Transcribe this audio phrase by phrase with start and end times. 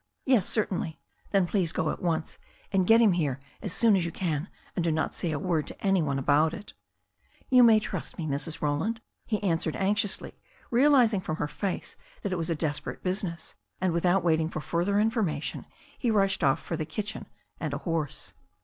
[0.25, 0.99] "Yes, certainly."
[1.29, 2.39] "Then please go at once
[2.73, 5.67] and get him here as soon as you can, and do not say a word
[5.67, 6.73] to any one about it"
[7.51, 8.63] "You may trust me, Mrs.
[8.63, 10.33] Roland," he answered anxiously,
[10.71, 14.99] realizing from her face that it was a desperate business, and without waiting for further
[14.99, 15.67] information
[15.99, 17.27] he rushed oS for the kitchen
[17.59, 18.33] and a horse.